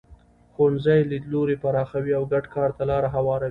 ښوونځي 0.53 0.99
لیدلوري 1.11 1.55
پراخوي 1.63 2.11
او 2.17 2.23
ګډ 2.33 2.45
کار 2.55 2.69
ته 2.77 2.83
لاره 2.91 3.09
هواروي. 3.15 3.49